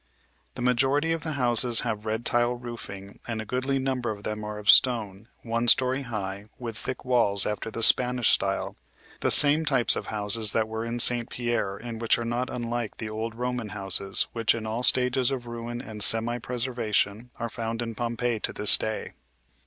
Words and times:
The 0.55 0.63
majority 0.63 1.11
of 1.11 1.21
the 1.23 1.33
houses 1.33 1.81
have 1.81 2.07
red 2.07 2.25
tile 2.25 2.55
roofing 2.55 3.19
and 3.27 3.39
a 3.39 3.45
goodly 3.45 3.77
number 3.77 4.09
of 4.09 4.23
them 4.23 4.43
are 4.43 4.57
of 4.57 4.67
stone, 4.67 5.27
one 5.43 5.67
story 5.67 6.01
high, 6.01 6.45
with 6.57 6.75
thick 6.75 7.05
walls 7.05 7.45
after 7.45 7.69
the 7.69 7.83
Spanish 7.83 8.29
style 8.29 8.75
the 9.19 9.29
same 9.29 9.63
types 9.63 9.95
of 9.95 10.07
houses 10.07 10.53
that 10.53 10.67
were 10.67 10.83
in 10.83 10.97
St. 10.99 11.29
Pierre 11.29 11.77
and 11.77 12.01
which 12.01 12.17
are 12.17 12.25
not 12.25 12.49
unlike 12.49 12.97
the 12.97 13.11
old 13.11 13.35
Roman 13.35 13.69
houses 13.69 14.25
which 14.33 14.55
in 14.55 14.65
all 14.65 14.81
stages 14.81 15.29
of 15.29 15.45
ruin 15.45 15.81
and 15.83 16.01
semi 16.03 16.39
preservation 16.39 17.29
are 17.37 17.47
found 17.47 17.79
in 17.83 17.93
Pompeii 17.93 18.39
to 18.39 18.51
this 18.53 18.77
day. 18.77 19.13